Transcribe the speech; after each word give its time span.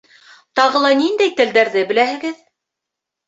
Тағы 0.59 0.79
ла 0.85 0.89
ниндәй 1.01 1.33
телдәрҙе 1.41 1.83
беләһегеҙ? 1.91 2.39